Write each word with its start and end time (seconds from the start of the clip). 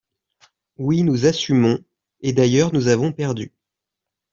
Oui, 0.77 1.03
nous 1.03 1.27
assumons– 1.27 1.77
et 2.21 2.33
d’ailleurs 2.33 2.73
nous 2.73 2.87
avons 2.87 3.13
perdu 3.13 3.51